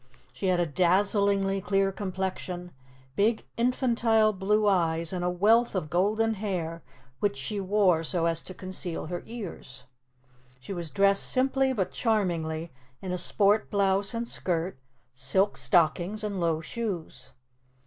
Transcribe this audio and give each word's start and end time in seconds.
She 0.33 0.47
had 0.47 0.59
a 0.59 0.65
dazzlingly 0.65 1.61
clear 1.61 1.91
complexion, 1.91 2.71
big 3.15 3.45
infantile 3.55 4.33
blue 4.33 4.67
eyes, 4.67 5.13
and 5.13 5.23
a 5.23 5.29
wealth 5.29 5.75
of 5.75 5.91
golden 5.91 6.33
hair 6.33 6.81
which 7.19 7.37
she 7.37 7.59
wore 7.59 8.03
so 8.03 8.25
as 8.25 8.41
to 8.45 8.55
conceal 8.55 9.05
her 9.05 9.21
ears. 9.27 9.83
She 10.59 10.73
was 10.73 10.89
dressed 10.89 11.29
simply 11.29 11.71
but 11.71 11.91
charmingly 11.91 12.71
in 12.99 13.11
a 13.11 13.17
sport 13.19 13.69
blouse 13.69 14.15
and 14.15 14.27
skirt, 14.27 14.79
silk 15.13 15.55
stockings 15.55 16.23
and 16.23 16.39
low 16.41 16.61
shoes. 16.61 17.33